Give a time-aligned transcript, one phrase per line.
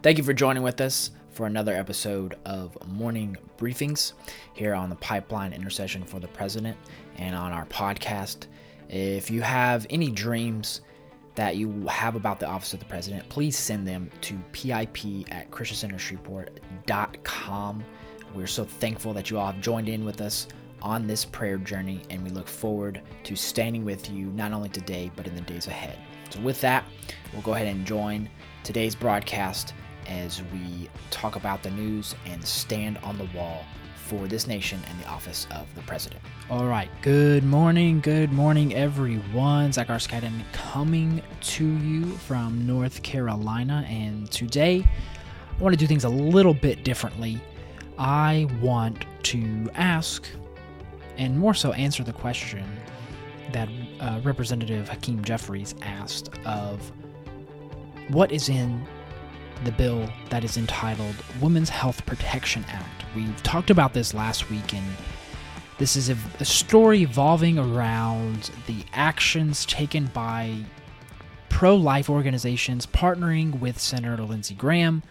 [0.00, 4.12] Thank you for joining with us for another episode of Morning Briefings
[4.54, 6.76] here on the Pipeline Intercession for the President
[7.16, 8.46] and on our podcast.
[8.88, 10.82] If you have any dreams
[11.34, 15.50] that you have about the office of the president, please send them to pip at
[15.50, 17.84] christiancentershreveport.com.
[18.36, 20.46] We're so thankful that you all have joined in with us
[20.80, 25.10] on this prayer journey, and we look forward to standing with you not only today,
[25.16, 25.98] but in the days ahead.
[26.30, 26.84] So, with that,
[27.32, 28.30] we'll go ahead and join
[28.62, 29.74] today's broadcast
[30.08, 33.64] as we talk about the news and stand on the wall
[34.08, 36.22] for this nation and the office of the president.
[36.48, 36.88] All right.
[37.02, 38.00] Good morning.
[38.00, 39.70] Good morning, everyone.
[39.70, 43.84] Zach Arskadden coming to you from North Carolina.
[43.86, 44.82] And today,
[45.58, 47.38] I want to do things a little bit differently.
[47.98, 50.26] I want to ask,
[51.18, 52.64] and more so answer the question
[53.52, 53.68] that
[54.00, 56.92] uh, Representative Hakeem Jeffries asked of
[58.08, 58.86] what is in
[59.64, 63.04] the bill that is entitled Women's Health Protection Act.
[63.14, 64.86] We've talked about this last week, and
[65.78, 70.56] this is a, a story evolving around the actions taken by
[71.48, 75.02] pro life organizations partnering with Senator Lindsey Graham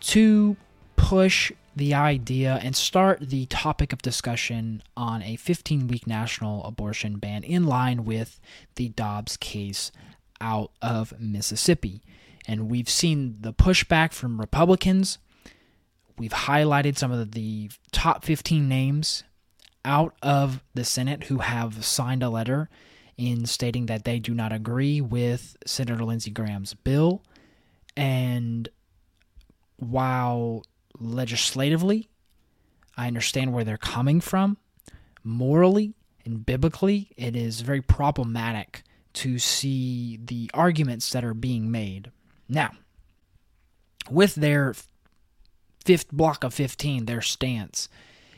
[0.00, 0.56] to
[0.96, 7.18] push the idea and start the topic of discussion on a 15 week national abortion
[7.18, 8.40] ban in line with
[8.76, 9.92] the Dobbs case
[10.40, 12.02] out of Mississippi.
[12.46, 15.18] And we've seen the pushback from Republicans.
[16.16, 19.24] We've highlighted some of the top 15 names
[19.84, 22.68] out of the Senate who have signed a letter
[23.16, 27.22] in stating that they do not agree with Senator Lindsey Graham's bill.
[27.96, 28.68] And
[29.76, 30.64] while
[30.98, 32.08] legislatively,
[32.96, 34.56] I understand where they're coming from,
[35.22, 35.94] morally
[36.24, 38.82] and biblically, it is very problematic
[39.14, 42.10] to see the arguments that are being made.
[42.48, 42.72] Now,
[44.10, 44.74] with their
[45.84, 47.88] fifth block of 15, their stance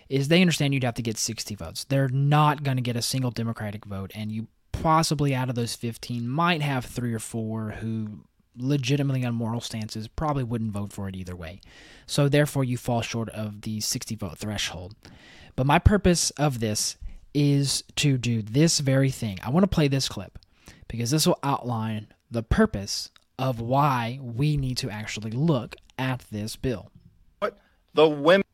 [0.08, 1.84] is they understand you'd have to get 60 votes.
[1.84, 5.74] They're not going to get a single Democratic vote, and you possibly out of those
[5.74, 8.20] 15 might have three or four who
[8.56, 11.60] legitimately on moral stances probably wouldn't vote for it either way.
[12.06, 14.94] So therefore you fall short of the 60 vote threshold.
[15.56, 16.96] But my purpose of this
[17.34, 19.38] is to do this very thing.
[19.42, 20.38] I want to play this clip
[20.88, 26.56] because this will outline the purpose of why we need to actually look at this
[26.56, 26.90] bill.
[27.38, 27.58] What
[27.94, 28.44] the women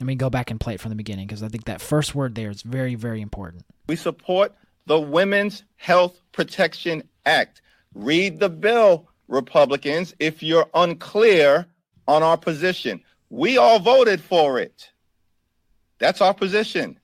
[0.00, 2.14] Let me go back and play it from the beginning because I think that first
[2.14, 3.64] word there is very very important.
[3.88, 4.54] we support
[4.86, 7.60] the Women's Health Protection Act.
[7.94, 11.66] Read the bill, Republicans, if you're unclear
[12.06, 13.02] on our position.
[13.28, 14.90] We all voted for it.
[15.98, 16.98] That's our position.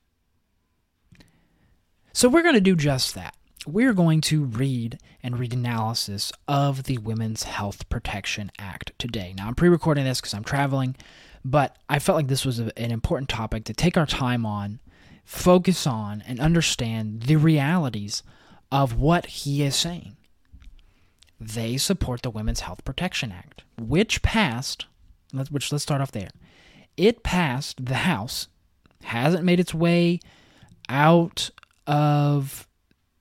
[2.15, 3.35] So we're going to do just that.
[3.67, 9.33] We're going to read and read analysis of the Women's Health Protection Act today.
[9.35, 10.97] Now, I'm pre recording this because I'm traveling,
[11.43, 14.81] but I felt like this was a, an important topic to take our time on,
[15.25, 18.23] focus on, and understand the realities
[18.71, 20.19] of what he is saying.
[21.41, 24.85] They support the Women's Health Protection Act, which passed,
[25.51, 26.31] which let's start off there.
[26.99, 28.49] It passed the House,
[29.05, 30.21] hasn't made its way
[30.91, 31.49] out
[31.87, 32.69] of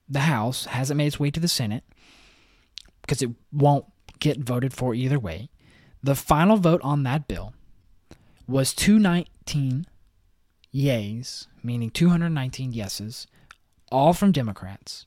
[0.08, 1.84] the House, hasn't made its way to the Senate
[3.02, 3.86] because it won't
[4.18, 5.50] get voted for either way.
[6.02, 7.54] The final vote on that bill
[8.46, 9.86] was 219
[10.72, 13.26] yays, meaning 219 yeses,
[13.90, 15.06] all from Democrats,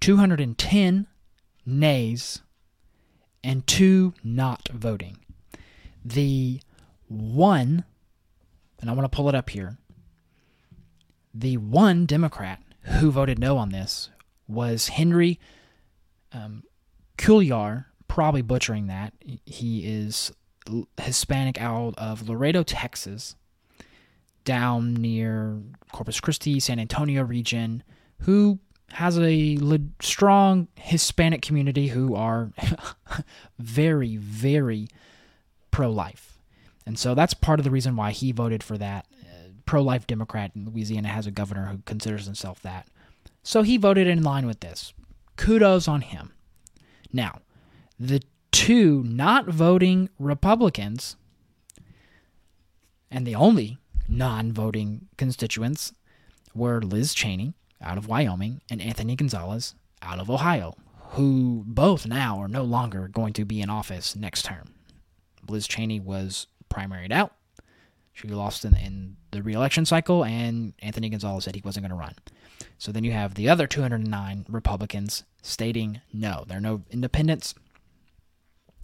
[0.00, 1.06] 210
[1.64, 2.42] nays,
[3.42, 5.18] and two not voting.
[6.04, 6.60] The
[7.08, 7.84] one,
[8.80, 9.78] and I want to pull it up here,
[11.32, 14.10] the one Democrat who voted no on this
[14.48, 15.38] was Henry
[16.32, 16.64] um,
[18.08, 19.12] probably butchering that.
[19.46, 20.32] He is
[21.00, 23.36] Hispanic out of Laredo, Texas,
[24.44, 25.60] down near
[25.92, 27.82] Corpus Christi, San Antonio region,
[28.20, 28.58] who
[28.92, 29.58] has a
[30.00, 32.50] strong Hispanic community who are
[33.58, 34.88] very, very
[35.70, 36.38] pro life.
[36.86, 39.06] And so that's part of the reason why he voted for that.
[39.70, 42.88] Pro life Democrat in Louisiana has a governor who considers himself that.
[43.44, 44.92] So he voted in line with this.
[45.36, 46.32] Kudos on him.
[47.12, 47.38] Now,
[47.96, 48.20] the
[48.50, 51.14] two not voting Republicans
[53.12, 53.78] and the only
[54.08, 55.92] non voting constituents
[56.52, 60.74] were Liz Cheney out of Wyoming and Anthony Gonzalez out of Ohio,
[61.10, 64.74] who both now are no longer going to be in office next term.
[65.48, 67.34] Liz Cheney was primaried out.
[68.12, 71.96] She lost in, in the reelection cycle, and Anthony Gonzalez said he wasn't going to
[71.96, 72.14] run.
[72.78, 77.54] So then you have the other 209 Republicans stating no, there are no independents.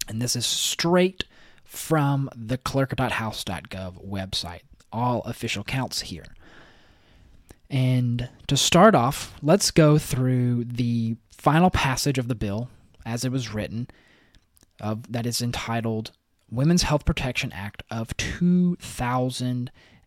[0.08, 1.24] And this is straight
[1.64, 4.60] from the clerk.house.gov website.
[4.92, 6.26] All official counts here.
[7.68, 12.70] And to start off, let's go through the final passage of the bill
[13.04, 13.88] as it was written,
[14.80, 16.12] of, that is entitled
[16.50, 18.16] Women's Health Protection Act of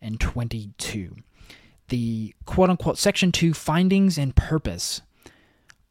[0.02, 1.16] 2022.
[1.88, 5.02] The quote unquote Section 2 findings and purpose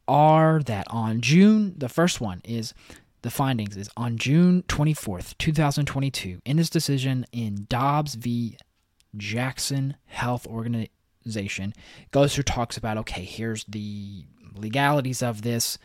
[0.08, 2.74] are that on June, the first one is
[3.22, 8.58] the findings is on June 24th, 2022, in his decision in Dobbs v.
[9.18, 11.74] Jackson Health Organization,
[12.12, 14.26] goes through talks about okay, here's the
[14.56, 15.78] legalities of this,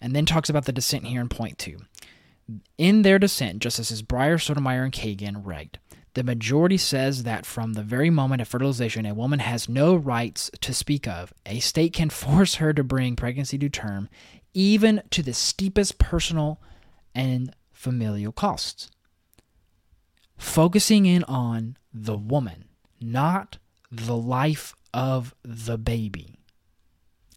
[0.00, 1.78] and then talks about the dissent here in point two.
[2.76, 5.78] In their dissent, Justices Breyer, Sotomayor, and Kagan write
[6.14, 10.50] the majority says that from the very moment of fertilization, a woman has no rights
[10.60, 11.34] to speak of.
[11.44, 14.08] A state can force her to bring pregnancy to term,
[14.54, 16.60] even to the steepest personal
[17.14, 18.90] and familial costs.
[20.38, 22.66] Focusing in on the woman,
[23.00, 23.58] not
[23.90, 26.38] the life of the baby.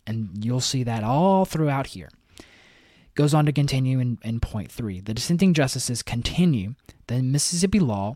[0.05, 2.09] And you'll see that all throughout here.
[3.15, 5.01] Goes on to continue in, in point three.
[5.01, 6.75] The dissenting justices continue
[7.07, 8.15] the Mississippi law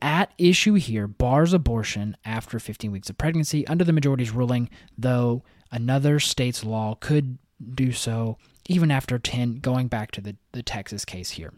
[0.00, 5.42] at issue here bars abortion after 15 weeks of pregnancy under the majority's ruling, though
[5.70, 7.38] another state's law could
[7.74, 8.38] do so
[8.68, 11.52] even after 10, going back to the, the Texas case here.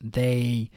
[0.00, 0.70] They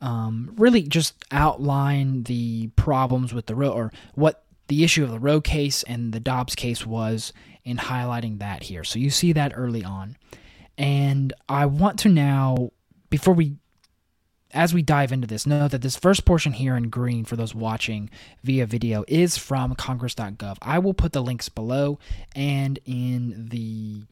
[0.00, 5.18] um, really just outline the problems with the Roe, or what the issue of the
[5.18, 7.32] Roe case and the Dobbs case was
[7.64, 8.84] in highlighting that here.
[8.84, 10.16] So you see that early on.
[10.78, 12.70] And I want to now,
[13.10, 13.56] before we
[14.56, 17.54] as we dive into this, know that this first portion here in green for those
[17.54, 18.08] watching
[18.42, 20.56] via video is from congress.gov.
[20.62, 21.98] I will put the links below
[22.34, 24.04] and in the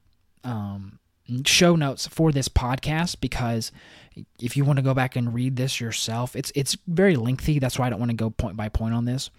[0.45, 0.99] um,
[1.47, 3.73] show notes for this podcast because
[4.39, 7.59] if you want to go back and read this yourself, it's it's very lengthy.
[7.59, 9.31] That's why I don't want to go point by point on this.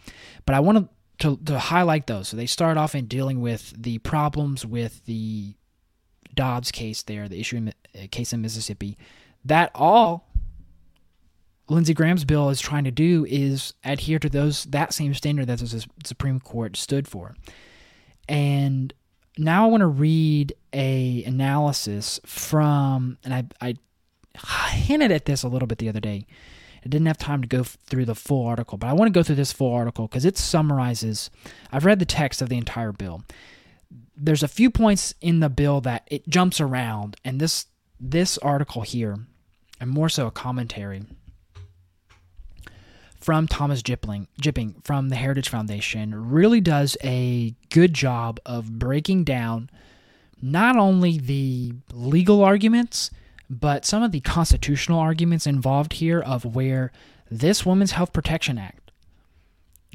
[0.47, 2.29] But I want to, to, highlight those.
[2.29, 5.53] So they start off in dealing with the problems with the
[6.33, 8.97] Dobbs case there, the issue in, uh, case in Mississippi.
[9.45, 10.24] That all
[11.67, 15.59] Lindsey Graham's bill is trying to do is adhere to those that same standard that
[15.59, 17.35] the Supreme Court stood for.
[18.29, 18.93] And
[19.37, 25.47] now I want to read a analysis from, and I, I hinted at this a
[25.47, 26.27] little bit the other day.
[26.85, 29.23] I didn't have time to go through the full article, but I want to go
[29.23, 31.31] through this full article because it summarizes.
[31.71, 33.23] I've read the text of the entire bill.
[34.15, 37.65] There's a few points in the bill that it jumps around, and this
[37.99, 39.17] this article here,
[39.79, 41.03] and more so a commentary
[43.25, 49.23] from Thomas Jipping, Jipping from the Heritage Foundation really does a good job of breaking
[49.23, 49.67] down
[50.43, 53.09] not only the legal arguments,
[53.49, 56.91] but some of the constitutional arguments involved here of where
[57.31, 58.91] this Women's Health Protection Act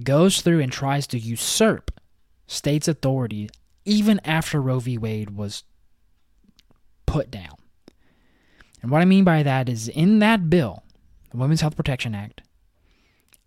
[0.03, 1.93] goes through and tries to usurp
[2.49, 3.49] states' authority
[3.85, 4.99] even after Roe v.
[4.99, 5.62] Wade was
[7.06, 7.55] put down.
[8.83, 10.83] And what I mean by that is in that bill,
[11.31, 12.43] the Women's Health Protection Act,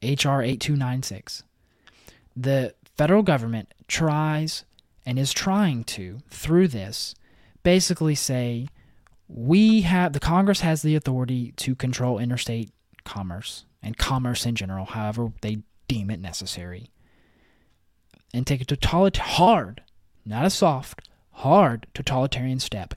[0.03, 0.41] H.R.
[0.41, 1.43] 8296.
[2.35, 4.65] The federal government tries
[5.05, 7.15] and is trying to, through this,
[7.63, 8.67] basically say
[9.27, 12.71] we have the Congress has the authority to control interstate
[13.03, 16.89] commerce and commerce in general, however they deem it necessary,
[18.33, 19.83] and take a totalitarian hard,
[20.25, 22.93] not a soft, hard totalitarian step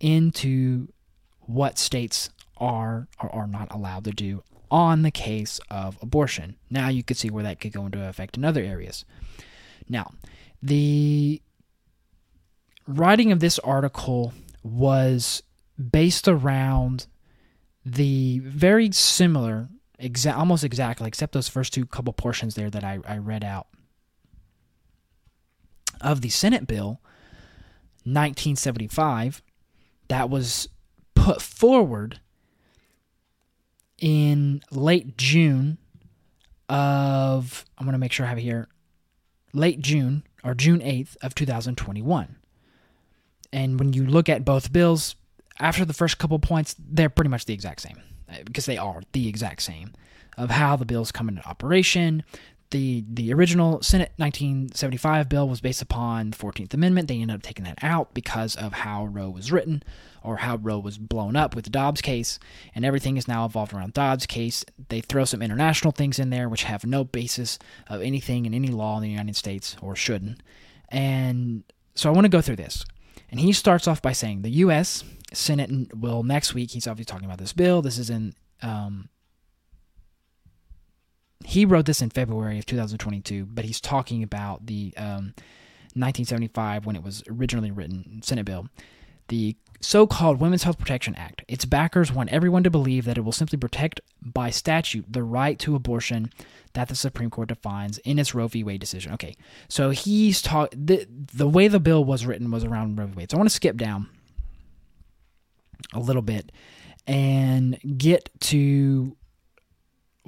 [0.00, 0.88] into
[1.40, 6.56] what states are or are not allowed to do on the case of abortion.
[6.70, 9.04] Now you could see where that could go into effect in other areas.
[9.88, 10.12] Now,
[10.62, 11.40] the
[12.86, 14.32] writing of this article
[14.62, 15.42] was
[15.78, 17.06] based around
[17.84, 19.68] the very similar,
[20.00, 23.68] exa- almost exactly, except those first two couple portions there that I, I read out
[26.00, 27.00] of the Senate bill
[28.04, 29.42] 1975
[30.08, 30.68] that was
[31.14, 32.20] put forward
[33.98, 35.78] in late June
[36.68, 38.68] of I'm going to make sure I have it here
[39.52, 42.36] late June or June 8th of 2021.
[43.52, 45.16] And when you look at both bills
[45.58, 49.02] after the first couple points they're pretty much the exact same uh, because they are
[49.12, 49.92] the exact same
[50.36, 52.22] of how the bills come into operation,
[52.70, 57.08] the the original Senate 1975 bill was based upon the 14th Amendment.
[57.08, 59.82] They ended up taking that out because of how Roe was written
[60.22, 62.38] or how Roe was blown up with the Dobbs case,
[62.74, 64.64] and everything is now evolved around Dobbs case.
[64.88, 67.58] They throw some international things in there which have no basis
[67.88, 70.42] of anything in any law in the United States or shouldn't.
[70.90, 72.84] And so I want to go through this.
[73.30, 75.04] And he starts off by saying the U.S.
[75.32, 77.82] Senate will next week, he's obviously talking about this bill.
[77.82, 79.08] This is in, um,
[81.44, 85.34] he wrote this in February of 2022, but he's talking about the um,
[85.94, 88.68] 1975 when it was originally written, Senate bill.
[89.28, 91.44] The so called Women's Health Protection Act.
[91.46, 95.58] Its backers want everyone to believe that it will simply protect by statute the right
[95.60, 96.32] to abortion
[96.72, 98.64] that the Supreme Court defines in its Roe v.
[98.64, 99.12] Wade decision.
[99.12, 99.36] Okay,
[99.68, 103.14] so he's taught the, the way the bill was written was around Roe v.
[103.16, 103.30] Wade.
[103.30, 104.08] So I want to skip down
[105.92, 106.50] a little bit
[107.06, 109.16] and get to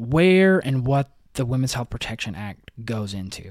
[0.00, 3.50] where and what the Women's Health Protection Act goes into.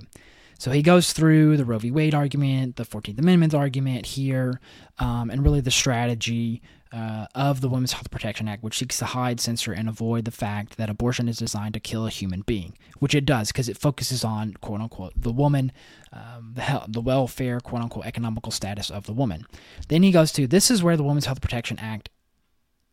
[0.60, 1.90] So he goes through the Roe v.
[1.90, 4.60] Wade argument, the 14th Amendment argument here,
[5.00, 9.06] um, and really the strategy uh, of the Women's Health Protection Act, which seeks to
[9.06, 12.78] hide, censor, and avoid the fact that abortion is designed to kill a human being,
[13.00, 15.72] which it does because it focuses on quote unquote the woman,
[16.12, 19.46] um, the health, the welfare, quote unquote economical status of the woman.
[19.88, 22.10] Then he goes to this is where the Women's Health Protection Act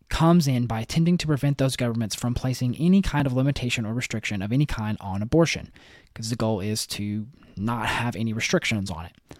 [0.08, 3.92] comes in by attempting to prevent those governments from placing any kind of limitation or
[3.92, 5.72] restriction of any kind on abortion,
[6.12, 9.38] because the goal is to not have any restrictions on it.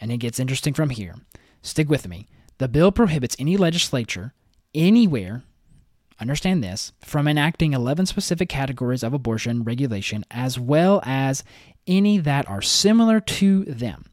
[0.00, 1.14] And it gets interesting from here.
[1.62, 2.26] Stick with me.
[2.58, 4.34] The bill prohibits any legislature
[4.74, 5.42] anywhere,
[6.18, 11.44] understand this, from enacting 11 specific categories of abortion regulation as well as
[11.86, 14.06] any that are similar to them.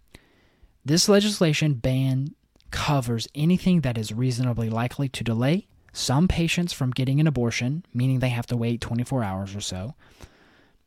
[0.85, 2.33] This legislation ban
[2.71, 8.19] covers anything that is reasonably likely to delay some patients from getting an abortion, meaning
[8.19, 9.95] they have to wait 24 hours or so,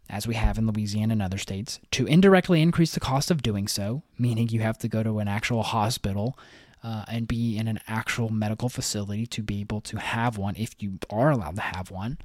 [0.09, 3.67] as we have in Louisiana and other states, to indirectly increase the cost of doing
[3.67, 6.39] so, meaning you have to go to an actual hospital
[6.83, 10.75] uh, and be in an actual medical facility to be able to have one if
[10.79, 12.19] you are allowed to have one,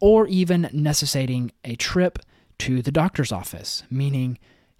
[0.00, 2.18] or even necessitating a trip
[2.58, 4.38] to the doctor's office, meaning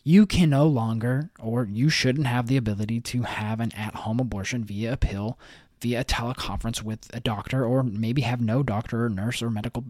[0.08, 4.18] you can no longer or you shouldn't have the ability to have an at home
[4.18, 5.38] abortion via a pill,
[5.82, 9.84] via a teleconference with a doctor, or maybe have no doctor or nurse or medical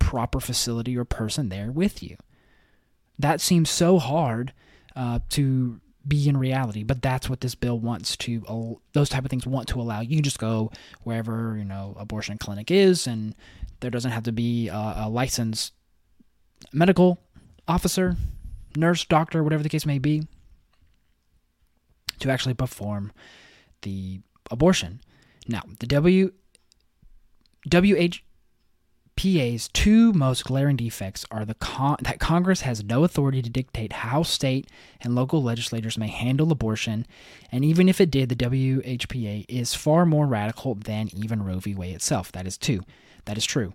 [0.00, 2.16] proper facility or person there with you.
[3.16, 4.52] That seems so hard
[4.96, 8.80] uh, to be in reality, but that's what this bill wants to.
[8.92, 10.00] Those type of things want to allow.
[10.00, 10.72] You can just go
[11.04, 13.36] wherever you know abortion clinic is, and
[13.78, 15.74] there doesn't have to be a, a licensed
[16.72, 17.20] medical
[17.68, 18.16] officer,
[18.76, 20.22] nurse, doctor, whatever the case may be,
[22.20, 23.12] to actually perform
[23.82, 25.00] the abortion.
[25.48, 26.32] Now, the W
[27.68, 28.20] WH
[29.16, 33.92] PA's two most glaring defects are the con- that Congress has no authority to dictate
[33.92, 34.68] how state
[35.00, 37.06] and local legislators may handle abortion,
[37.50, 41.74] and even if it did, the WHPA is far more radical than even Roe v.
[41.74, 42.30] Wade itself.
[42.32, 42.80] That is true.
[43.24, 43.72] That is true.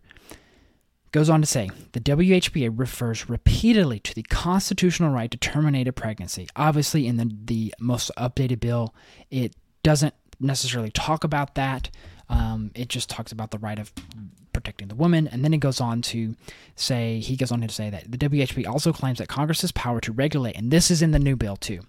[1.11, 5.93] Goes on to say the WHPA refers repeatedly to the constitutional right to terminate a
[5.93, 6.47] pregnancy.
[6.55, 8.95] Obviously, in the, the most updated bill,
[9.29, 9.53] it
[9.83, 11.89] doesn't necessarily talk about that.
[12.29, 13.91] Um, it just talks about the right of
[14.53, 15.27] protecting the woman.
[15.27, 16.35] And then it goes on to
[16.75, 19.99] say, he goes on to say that the WHP also claims that Congress has power
[20.01, 21.81] to regulate, and this is in the new bill too.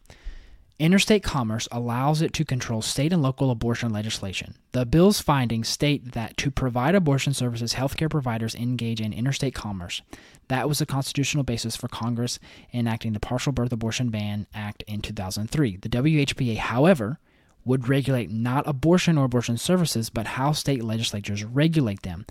[0.78, 4.56] Interstate commerce allows it to control state and local abortion legislation.
[4.72, 10.02] The bill's findings state that to provide abortion services, healthcare providers engage in interstate commerce.
[10.48, 12.38] That was the constitutional basis for Congress
[12.72, 15.76] enacting the Partial Birth Abortion Ban Act in 2003.
[15.76, 17.20] The WHPA, however,
[17.64, 22.26] would regulate not abortion or abortion services, but how state legislatures regulate them.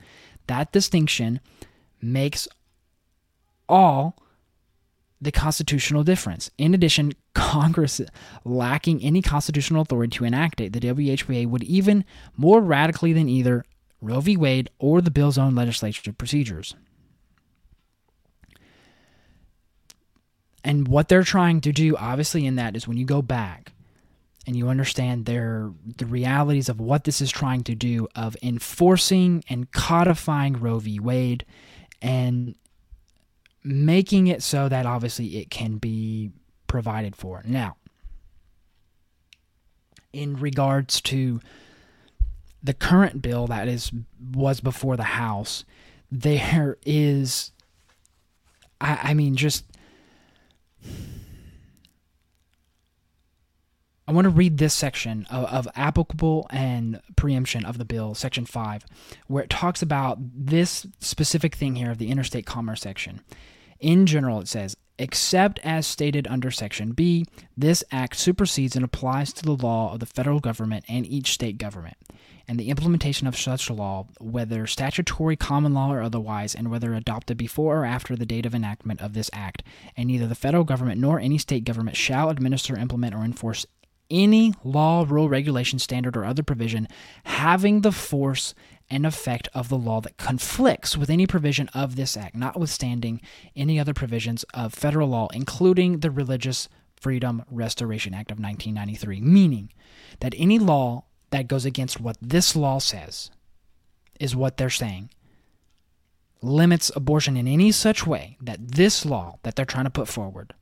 [0.48, 1.40] That distinction
[2.02, 2.48] makes
[3.70, 4.18] all
[5.22, 6.50] the constitutional difference.
[6.58, 8.02] In addition, Congress
[8.44, 12.04] lacking any constitutional authority to enact it, the WHPA would even
[12.36, 13.64] more radically than either
[14.02, 14.36] Roe v.
[14.36, 16.76] Wade or the bill's own legislative procedures.
[20.64, 23.74] And what they're trying to do, obviously, in that is when you go back
[24.46, 29.44] and you understand their the realities of what this is trying to do of enforcing
[29.50, 31.00] and codifying Roe v.
[31.00, 31.46] Wade
[32.02, 32.56] and
[33.64, 36.32] making it so that obviously it can be
[36.68, 37.42] provided for.
[37.46, 37.76] Now,
[40.14, 41.40] in regards to
[42.64, 43.92] the current bill that is
[44.34, 45.66] was before the House,
[46.12, 47.52] there is
[48.80, 49.66] I, I mean just
[54.08, 58.46] I want to read this section of, of, applicable and preemption of the bill, section
[58.46, 58.86] 5,
[59.28, 63.22] where it talks about this specific thing here of the interstate commerce section.
[63.82, 67.26] In general, it says, except as stated under section B,
[67.58, 71.58] this act supersedes and applies to the law of the federal government and each state
[71.58, 71.98] government,
[72.48, 77.38] and the implementation of such law, whether statutory, common law, or otherwise, and whether adopted
[77.38, 79.64] before or after the date of enactment of this act,
[79.98, 83.66] and neither the federal government nor any state government shall administer, implement, or enforce
[84.12, 86.88] any law, rule, regulation, standard, or other provision
[87.24, 88.54] having the force
[88.92, 93.22] and effect of the law that conflicts with any provision of this act, notwithstanding
[93.56, 99.72] any other provisions of federal law, including the Religious Freedom Restoration Act of 1993, meaning
[100.20, 103.32] that any law that goes against what this law says
[104.20, 105.10] is what they're saying
[106.44, 110.54] limits abortion in any such way that this law that they're trying to put forward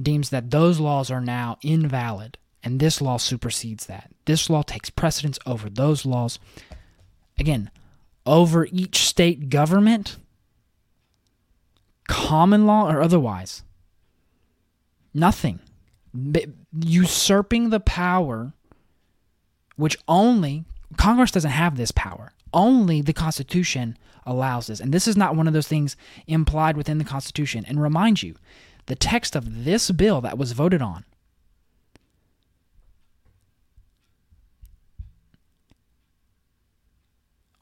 [0.00, 4.10] deems that those laws are now invalid and this law supersedes that.
[4.24, 6.38] This law takes precedence over those laws.
[7.38, 7.70] Again,
[8.26, 10.16] over each state government,
[12.08, 13.62] common law or otherwise.
[15.12, 15.60] Nothing.
[16.72, 18.52] usurping the power
[19.76, 20.64] which only
[20.96, 22.32] Congress doesn't have this power.
[22.52, 24.80] Only the Constitution allows this.
[24.80, 27.64] And this is not one of those things implied within the Constitution.
[27.66, 28.36] And remind you,
[28.86, 31.04] the text of this bill that was voted on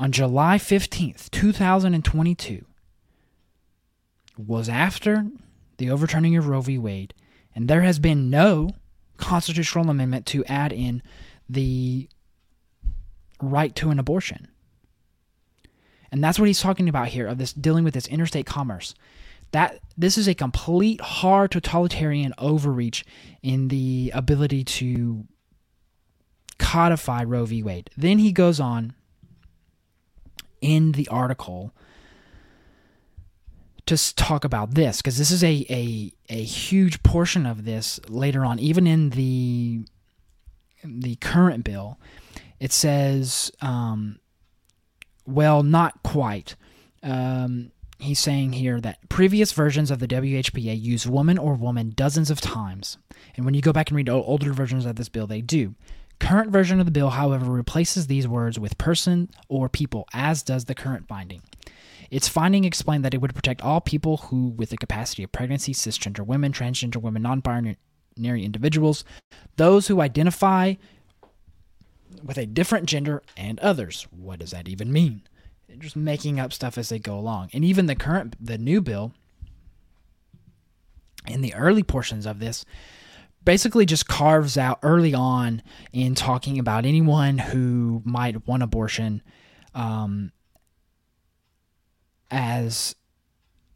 [0.02, 2.64] on July 15th, 2022
[4.36, 5.28] was after
[5.76, 6.76] the overturning of Roe v.
[6.76, 7.14] Wade,
[7.54, 8.70] and there has been no
[9.16, 11.04] constitutional amendment to add in
[11.48, 12.08] the
[13.40, 14.48] right to an abortion.
[16.10, 18.96] And that's what he's talking about here of this dealing with this interstate commerce.
[19.52, 23.04] That this is a complete hard totalitarian overreach
[23.40, 25.28] in the ability to
[26.58, 27.62] codify Roe v.
[27.62, 27.88] Wade.
[27.96, 28.94] Then he goes on
[30.62, 31.74] in the article
[33.86, 38.44] to talk about this because this is a, a a huge portion of this later
[38.44, 39.84] on, even in the
[40.84, 41.98] the current bill.
[42.60, 44.20] It says um,
[45.26, 46.56] well, not quite.
[47.02, 52.30] Um, he's saying here that previous versions of the WHPA use woman or woman dozens
[52.30, 52.98] of times.
[53.36, 55.74] And when you go back and read older versions of this bill, they do.
[56.22, 60.66] Current version of the bill, however, replaces these words with person or people, as does
[60.66, 61.42] the current binding.
[62.12, 65.74] Its finding explained that it would protect all people who, with the capacity of pregnancy,
[65.74, 69.04] cisgender women, transgender women, non binary individuals,
[69.56, 70.74] those who identify
[72.22, 74.06] with a different gender and others.
[74.12, 75.22] What does that even mean?
[75.76, 77.50] Just making up stuff as they go along.
[77.52, 79.12] And even the current, the new bill,
[81.26, 82.64] in the early portions of this,
[83.44, 89.22] basically just carves out early on in talking about anyone who might want abortion
[89.74, 90.32] um,
[92.30, 92.94] as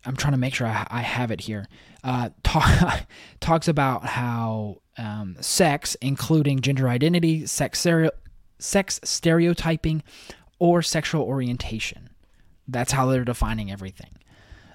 [0.05, 1.67] I'm trying to make sure I, I have it here.
[2.05, 3.07] Uh, talk,
[3.41, 7.85] talks about how um, sex, including gender identity, sex
[8.59, 10.03] sex stereotyping,
[10.59, 12.09] or sexual orientation.
[12.69, 14.13] That's how they're defining everything.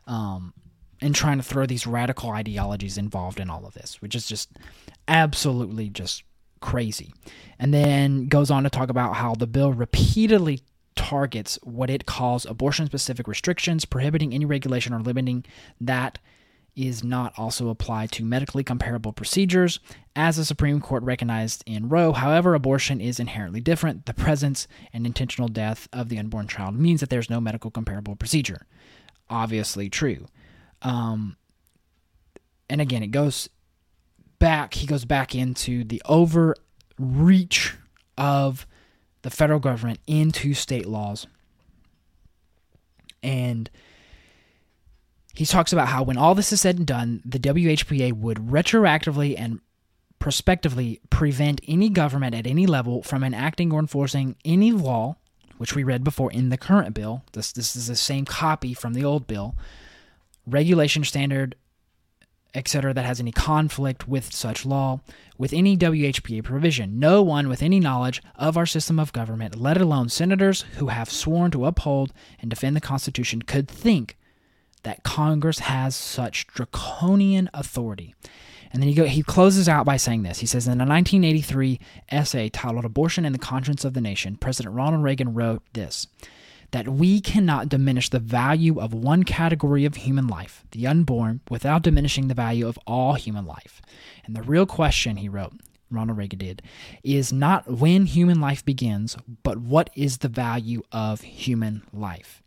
[0.06, 0.54] Um,
[1.02, 4.52] and trying to throw these radical ideologies involved in all of this, which is just
[5.08, 6.24] absolutely just
[6.60, 7.14] crazy.
[7.60, 10.62] And then goes on to talk about how the bill repeatedly
[10.96, 15.44] targets what it calls abortion specific restrictions, prohibiting any regulation or limiting
[15.80, 16.20] that
[16.76, 19.80] is not also applied to medically comparable procedures,
[20.16, 22.14] as the Supreme Court recognized in Roe.
[22.14, 24.06] However, abortion is inherently different.
[24.06, 28.16] The presence and intentional death of the unborn child means that there's no medical comparable
[28.16, 28.66] procedure.
[29.30, 30.28] Obviously true.
[30.82, 31.38] Um,
[32.70, 33.50] and again, it goes
[34.40, 37.76] back, he goes back into the overreach
[38.18, 38.66] of
[39.22, 41.28] the federal government into state laws.
[43.24, 43.70] And
[45.34, 49.36] he talks about how when all this is said and done, the WHPA would retroactively
[49.38, 49.60] and
[50.20, 55.16] prospectively prevent any government at any level from enacting or enforcing any law,
[55.58, 57.24] which we read before in the current bill.
[57.34, 59.56] This, this is the same copy from the old bill,
[60.52, 61.56] regulation, standard,
[62.54, 65.00] etc., that has any conflict with such law,
[65.38, 67.00] with any WHPA provision.
[67.00, 71.10] No one with any knowledge of our system of government, let alone senators who have
[71.10, 74.18] sworn to uphold and defend the Constitution, could think
[74.84, 78.16] that Congress has such draconian authority.
[78.74, 80.40] And then he go, he closes out by saying this.
[80.40, 84.76] He says in a 1983 essay titled "Abortion and the Conscience of the Nation," President
[84.76, 86.08] Ronald Reagan wrote this:
[86.72, 91.84] that we cannot diminish the value of one category of human life, the unborn, without
[91.84, 93.82] diminishing the value of all human life.
[94.26, 95.54] And the real question, he wrote,
[95.90, 96.62] Ronald Reagan did,
[97.04, 102.42] is not when human life begins, but what is the value of human life.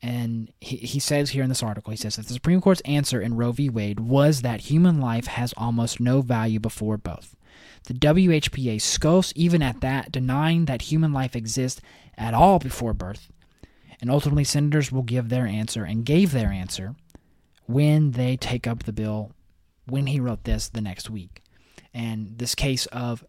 [0.00, 3.20] And he, he says here in this article, he says that the Supreme Court's answer
[3.20, 3.68] in Roe v.
[3.68, 7.34] Wade was that human life has almost no value before both.
[7.84, 11.80] The WHPA scoffs even at that, denying that human life exists
[12.16, 13.28] at all before birth.
[14.00, 16.94] And ultimately, senators will give their answer and gave their answer
[17.66, 19.32] when they take up the bill
[19.86, 21.42] when he wrote this the next week.
[21.94, 23.24] and this case of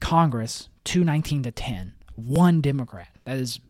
[0.00, 3.08] Congress 219 to 10, one Democrat.
[3.24, 3.60] That is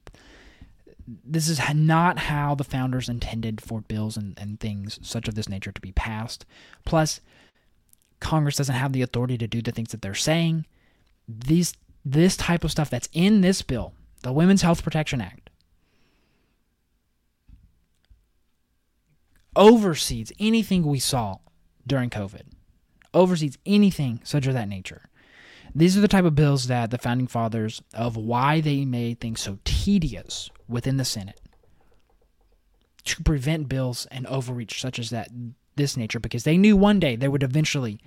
[1.24, 5.48] this is not how the founders intended for bills and, and things such of this
[5.48, 6.44] nature to be passed.
[6.84, 7.20] Plus,
[8.20, 10.66] Congress doesn't have the authority to do the things that they're saying.
[11.26, 15.47] These this type of stuff that's in this bill, the Women's Health Protection Act,
[19.56, 21.36] oversees anything we saw
[21.86, 22.42] during COVID.
[23.14, 25.08] Oversees anything such of that nature.
[25.74, 29.40] These are the type of bills that the founding fathers of why they made things
[29.40, 31.40] so tedious within the Senate
[33.04, 35.30] to prevent bills and overreach such as that
[35.76, 38.00] this nature because they knew one day there would eventually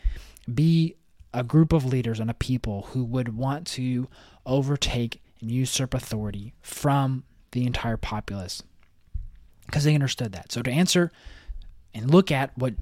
[0.53, 0.95] be
[1.33, 4.07] a group of leaders and a people who would want to
[4.45, 8.63] overtake and usurp authority from the entire populace
[9.65, 10.51] because they understood that.
[10.51, 11.11] So to answer
[11.93, 12.73] and look at what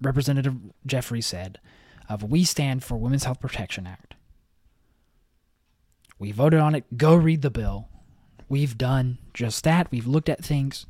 [0.00, 1.58] Representative Jeffrey said
[2.08, 4.14] of we stand for Women's Health Protection Act.
[6.18, 6.84] We voted on it.
[6.96, 7.88] Go read the bill.
[8.48, 9.90] We've done just that.
[9.90, 10.86] We've looked at things.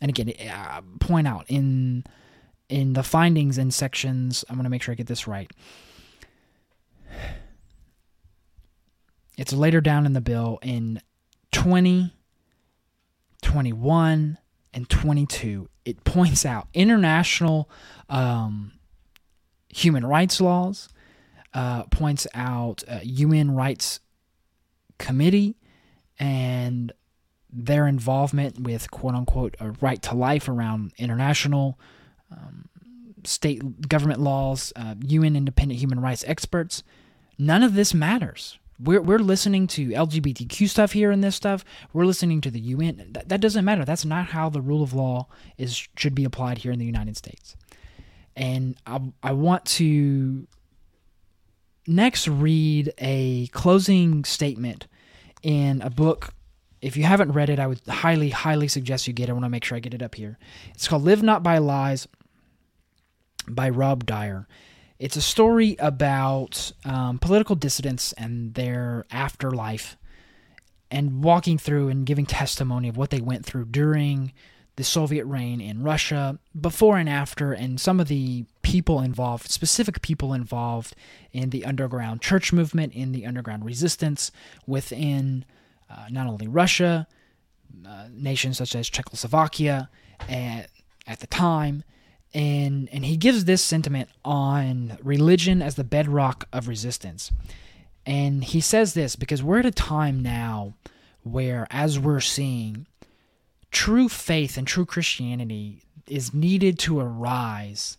[0.00, 2.04] And again, uh, point out in
[2.68, 5.50] in the findings and sections, I'm going to make sure I get this right.
[9.36, 11.02] It's later down in the bill in
[11.50, 12.14] 20,
[13.50, 14.38] 21,
[14.72, 15.68] and 22.
[15.84, 17.68] It points out international
[18.08, 18.70] um,
[19.68, 20.88] human rights laws,
[21.52, 23.98] uh, points out uh, UN Rights
[24.98, 25.56] Committee,
[26.16, 26.92] and
[27.52, 31.76] their involvement with quote unquote a right to life around international
[32.30, 32.66] um,
[33.24, 36.84] state government laws, uh, UN independent human rights experts.
[37.36, 38.59] None of this matters.
[38.82, 41.64] We're, we're listening to LGBTQ stuff here and this stuff.
[41.92, 43.08] We're listening to the UN.
[43.12, 43.84] That, that doesn't matter.
[43.84, 45.26] That's not how the rule of law
[45.58, 47.56] is should be applied here in the United States.
[48.36, 50.46] And I, I want to
[51.86, 54.86] next read a closing statement
[55.42, 56.34] in a book
[56.82, 59.30] if you haven't read it, I would highly, highly suggest you get it.
[59.30, 60.38] I want to make sure I get it up here.
[60.74, 62.08] It's called Live Not by Lies
[63.46, 64.46] by Rod Dreher.
[65.00, 69.96] It's a story about um, political dissidents and their afterlife
[70.90, 74.34] and walking through and giving testimony of what they went through during
[74.76, 80.02] the Soviet reign in Russia, before and after, and some of the people involved, specific
[80.02, 80.94] people involved
[81.32, 84.30] in the underground church movement, in the underground resistance
[84.66, 85.46] within
[85.88, 87.08] uh, not only Russia,
[87.88, 89.88] uh, nations such as Czechoslovakia
[90.28, 90.68] at,
[91.06, 91.84] at the time.
[92.32, 97.32] And, and he gives this sentiment on religion as the bedrock of resistance.
[98.06, 100.74] And he says this because we're at a time now
[101.22, 102.86] where, as we're seeing,
[103.70, 107.98] true faith and true Christianity is needed to arise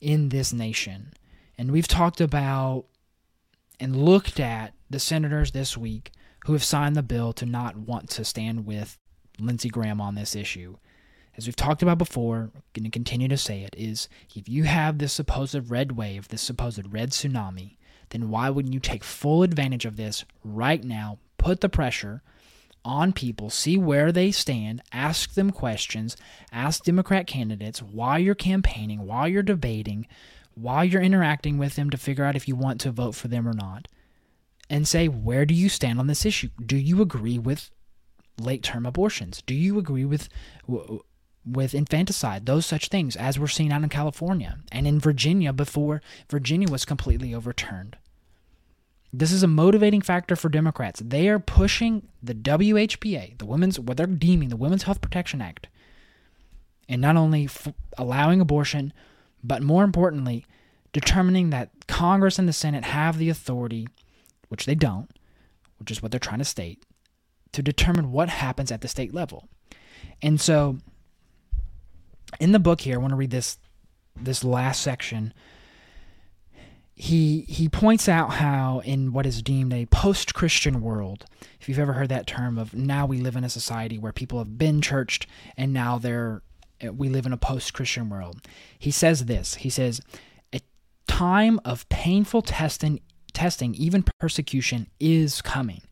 [0.00, 1.12] in this nation.
[1.58, 2.86] And we've talked about
[3.78, 6.12] and looked at the senators this week
[6.46, 8.98] who have signed the bill to not want to stand with
[9.38, 10.76] Lindsey Graham on this issue.
[11.36, 14.98] As we've talked about before, going to continue to say it, is if you have
[14.98, 17.76] this supposed red wave, this supposed red tsunami,
[18.10, 22.22] then why wouldn't you take full advantage of this right now, put the pressure
[22.84, 26.16] on people, see where they stand, ask them questions,
[26.52, 30.06] ask Democrat candidates while you're campaigning, while you're debating,
[30.54, 33.48] while you're interacting with them to figure out if you want to vote for them
[33.48, 33.88] or not
[34.68, 36.48] and say, where do you stand on this issue?
[36.64, 37.70] Do you agree with
[38.40, 39.42] late term abortions?
[39.46, 40.28] Do you agree with
[41.44, 46.02] with infanticide, those such things, as we're seeing out in California and in Virginia before
[46.30, 47.96] Virginia was completely overturned?
[49.12, 51.02] This is a motivating factor for Democrats.
[51.04, 55.68] They are pushing the WHPA, the women's what they're deeming the Women's Health Protection Act,
[56.88, 58.92] and not only f- allowing abortion,
[59.44, 60.46] but more importantly,
[60.92, 63.86] determining that Congress and the Senate have the authority
[64.48, 65.10] which they don't,
[65.78, 66.84] which is what they're trying to state,
[67.52, 69.48] to determine what happens at the state level.
[70.22, 70.78] And so
[72.40, 73.58] in the book here, I want to read this
[74.14, 75.32] this last section.
[76.94, 81.24] He he points out how in what is deemed a post-Christian world,
[81.60, 84.38] if you've ever heard that term of now we live in a society where people
[84.38, 86.42] have been churched and now they're
[86.84, 88.40] uh, we live in a post-Christian world.
[88.78, 89.56] He says this.
[89.56, 90.00] He says
[90.52, 90.60] a
[91.06, 93.00] time of painful testing
[93.32, 95.82] testing, even persecution, is coming.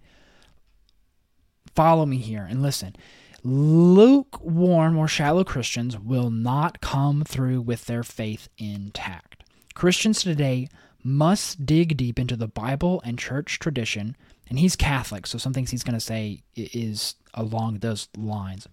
[1.75, 2.95] Follow me here and listen.
[3.43, 9.45] Lukewarm or shallow Christians will not come through with their faith intact.
[9.75, 10.69] Christians today
[11.03, 14.17] must dig deep into the Bible and church tradition,
[14.49, 18.69] and he's Catholic, so some things he's going to say is along those lines,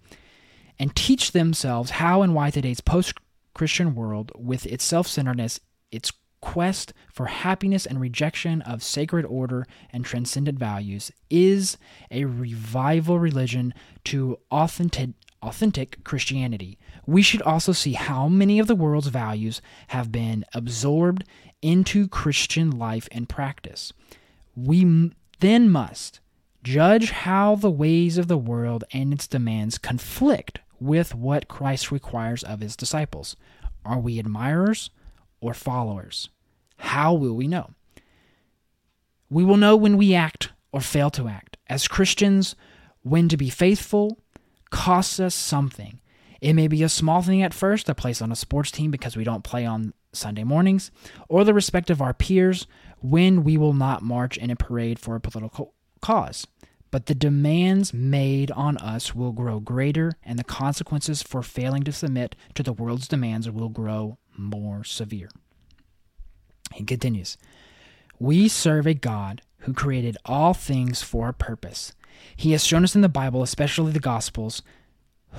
[0.78, 3.14] and teach themselves how and why today's post
[3.54, 9.66] Christian world, with its self centeredness, its quest for happiness and rejection of sacred order
[9.92, 11.76] and transcendent values is
[12.10, 13.74] a revival religion
[14.04, 15.10] to authentic,
[15.42, 16.78] authentic Christianity.
[17.06, 21.24] We should also see how many of the world's values have been absorbed
[21.62, 23.92] into Christian life and practice.
[24.54, 26.20] We then must
[26.62, 32.42] judge how the ways of the world and its demands conflict with what Christ requires
[32.42, 33.36] of his disciples.
[33.84, 34.90] Are we admirers
[35.40, 36.28] or followers?
[36.78, 37.70] How will we know?
[39.30, 41.56] We will know when we act or fail to act.
[41.68, 42.54] As Christians,
[43.02, 44.18] when to be faithful
[44.70, 46.00] costs us something.
[46.40, 49.16] It may be a small thing at first, a place on a sports team because
[49.16, 50.90] we don't play on Sunday mornings,
[51.28, 52.66] or the respect of our peers
[53.00, 56.46] when we will not march in a parade for a political cause.
[56.90, 61.92] But the demands made on us will grow greater, and the consequences for failing to
[61.92, 65.30] submit to the world's demands will grow more severe.
[66.74, 67.36] He continues
[68.18, 71.92] We serve a God who created all things for a purpose.
[72.36, 74.62] He has shown us in the Bible, especially the Gospels,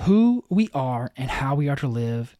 [0.04, 2.36] who we are and how we are to live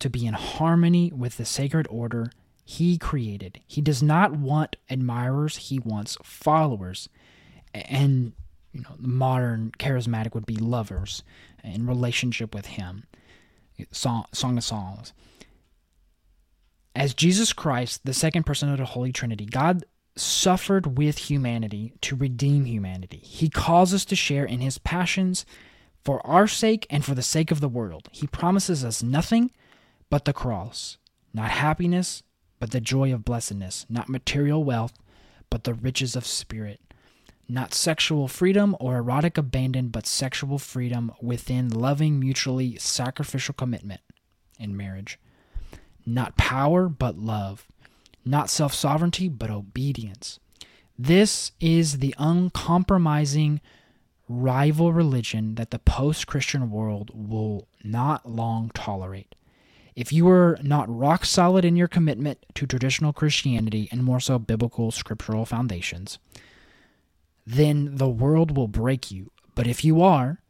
[0.00, 2.30] to be in harmony with the sacred order
[2.64, 3.60] he created.
[3.66, 7.08] He does not want admirers, he wants followers.
[7.74, 8.32] And
[8.72, 11.22] you know, the modern charismatic would be lovers
[11.62, 13.04] in relationship with him.
[13.90, 15.12] Song, Song of Songs.
[16.94, 19.84] As Jesus Christ, the second person of the Holy Trinity, God
[20.16, 23.18] suffered with humanity to redeem humanity.
[23.18, 25.44] He calls us to share in his passions
[26.04, 28.08] for our sake and for the sake of the world.
[28.12, 29.50] He promises us nothing
[30.08, 30.98] but the cross,
[31.32, 32.22] not happiness,
[32.60, 34.92] but the joy of blessedness, not material wealth,
[35.50, 36.80] but the riches of spirit,
[37.48, 44.00] not sexual freedom or erotic abandon, but sexual freedom within loving, mutually sacrificial commitment
[44.58, 45.18] in marriage,
[46.06, 47.66] not power, but love,
[48.24, 50.38] not self sovereignty, but obedience.
[50.98, 53.60] This is the uncompromising
[54.28, 59.34] rival religion that the post Christian world will not long tolerate.
[59.96, 64.38] If you are not rock solid in your commitment to traditional Christianity and more so
[64.38, 66.18] biblical scriptural foundations,
[67.46, 69.30] then the world will break you.
[69.54, 70.40] But if you are,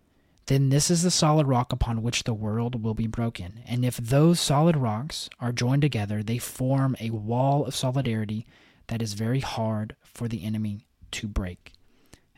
[0.46, 3.60] then this is the solid rock upon which the world will be broken.
[3.66, 8.46] And if those solid rocks are joined together, they form a wall of solidarity
[8.88, 11.72] that is very hard for the enemy to break.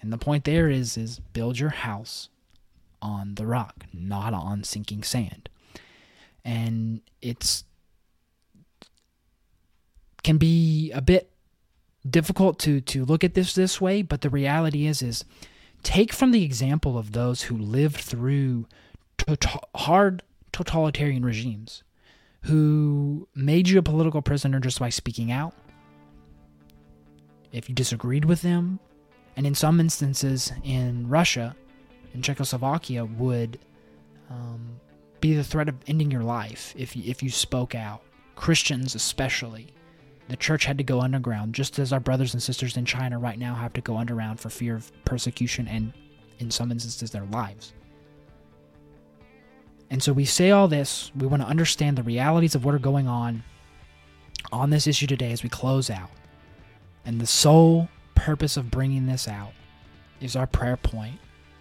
[0.01, 2.29] And the point there is is build your house
[3.03, 5.49] on the rock, not on sinking sand
[6.47, 7.65] and it's
[10.23, 11.29] can be a bit
[12.09, 15.25] difficult to to look at this this way but the reality is is
[15.83, 18.67] take from the example of those who lived through
[19.19, 21.83] to- hard totalitarian regimes
[22.43, 25.55] who made you a political prisoner just by speaking out
[27.53, 28.79] if you disagreed with them
[29.37, 31.55] and in some instances in Russia
[32.15, 33.59] in Czechoslovakia would
[34.31, 34.81] um,
[35.21, 38.03] be the threat of ending your life if you, if you spoke out.
[38.35, 39.69] Christians, especially.
[40.29, 43.39] The church had to go underground, just as our brothers and sisters in China right
[43.39, 45.93] now have to go underground for fear of persecution and,
[46.39, 47.73] in some instances, their lives.
[49.89, 51.13] And so we say all this.
[51.17, 53.45] We want to understand the realities of what are going on
[54.51, 56.11] on this issue today as we close out.
[57.05, 59.53] And the sole purpose of bringing this out
[60.21, 61.21] is our prayer point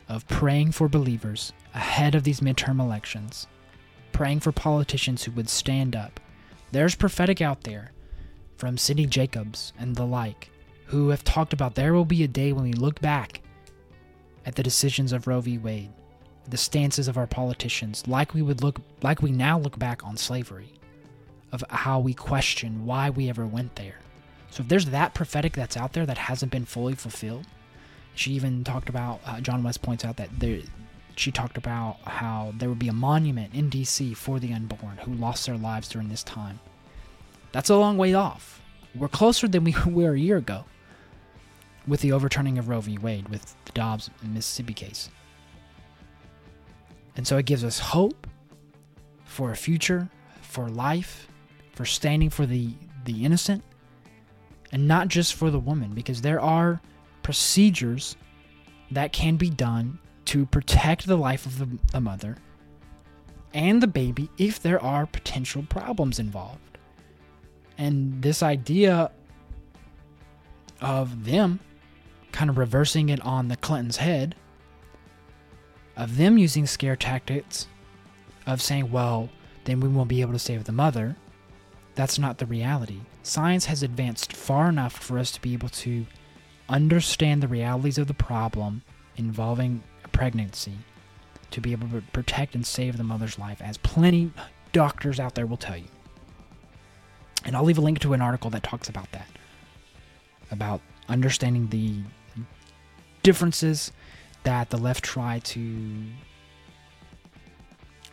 [0.09, 3.45] of praying for believers ahead of these midterm elections,
[4.11, 6.19] praying for politicians who would stand up.
[6.71, 7.91] There's prophetic out there
[8.57, 10.49] from Cindy Jacobs and the like
[10.85, 13.41] who have talked about there will be a day when we look back
[14.45, 15.57] at the decisions of Roe v.
[15.57, 15.91] Wade,
[16.47, 20.15] the stances of our politicians, like we would look like we now look back on
[20.15, 20.73] slavery,
[21.51, 23.99] of how we question why we ever went there.
[24.51, 27.47] So if there's that prophetic that's out there that hasn't been fully fulfilled,
[28.13, 30.61] she even talked about uh, John West points out that there
[31.17, 35.13] she talked about how there would be a monument in DC for the unborn who
[35.13, 36.59] lost their lives during this time.
[37.55, 38.61] That's a long way off.
[38.93, 40.65] We're closer than we were a year ago
[41.87, 42.97] with the overturning of Roe v.
[42.97, 45.09] Wade with the Dobbs and Mississippi case.
[47.15, 48.27] And so it gives us hope
[49.23, 50.09] for a future,
[50.41, 51.29] for life,
[51.71, 52.73] for standing for the,
[53.05, 53.63] the innocent,
[54.73, 56.81] and not just for the woman, because there are
[57.23, 58.17] procedures
[58.91, 62.35] that can be done to protect the life of the, the mother
[63.53, 66.59] and the baby if there are potential problems involved.
[67.77, 69.11] And this idea
[70.81, 71.59] of them
[72.31, 74.35] kind of reversing it on the Clintons' head,
[75.95, 77.67] of them using scare tactics,
[78.45, 79.29] of saying, well,
[79.63, 81.15] then we won't be able to save the mother,
[81.95, 82.99] that's not the reality.
[83.23, 86.05] Science has advanced far enough for us to be able to
[86.67, 88.81] understand the realities of the problem
[89.15, 90.73] involving a pregnancy
[91.51, 94.31] to be able to protect and save the mother's life, as plenty
[94.73, 95.87] doctors out there will tell you.
[97.45, 99.27] And I'll leave a link to an article that talks about that,
[100.51, 101.99] about understanding the
[103.23, 103.91] differences
[104.43, 106.03] that the left try to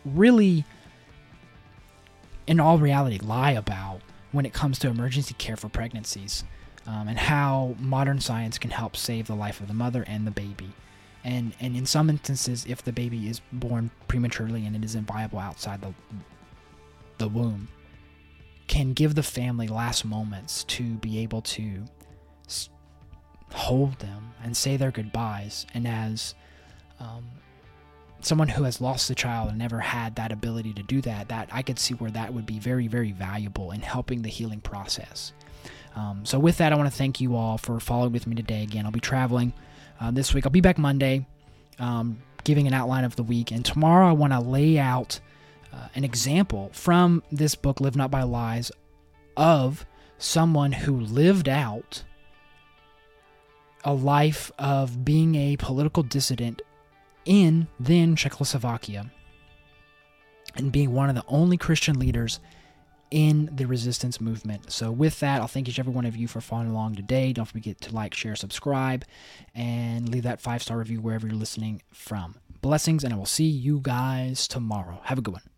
[0.05, 0.65] really,
[2.47, 6.43] in all reality, lie about when it comes to emergency care for pregnancies
[6.85, 10.31] um, and how modern science can help save the life of the mother and the
[10.31, 10.71] baby.
[11.23, 15.39] And, and in some instances, if the baby is born prematurely and it isn't viable
[15.39, 15.93] outside the,
[17.17, 17.69] the womb,
[18.73, 21.85] can give the family last moments to be able to
[23.51, 25.67] hold them and say their goodbyes.
[25.75, 26.33] And as
[26.99, 27.23] um,
[28.21, 31.49] someone who has lost a child and never had that ability to do that, that
[31.51, 35.33] I could see where that would be very, very valuable in helping the healing process.
[35.95, 38.63] Um, so with that, I want to thank you all for following with me today.
[38.63, 39.53] Again, I'll be traveling
[40.01, 40.47] uh, this week.
[40.47, 41.27] I'll be back Monday,
[41.77, 45.19] um, giving an outline of the week, and tomorrow I want to lay out
[45.73, 48.71] uh, an example from this book, Live Not by Lies,
[49.35, 49.85] of
[50.17, 52.03] someone who lived out
[53.83, 56.61] a life of being a political dissident
[57.25, 59.11] in then Czechoslovakia
[60.55, 62.39] and being one of the only Christian leaders
[63.11, 64.71] in the resistance movement.
[64.71, 67.31] So, with that, I'll thank each every one of you for following along today.
[67.33, 69.05] Don't forget to like, share, subscribe,
[69.53, 72.35] and leave that five star review wherever you're listening from.
[72.61, 74.99] Blessings, and I will see you guys tomorrow.
[75.03, 75.52] Have a good one.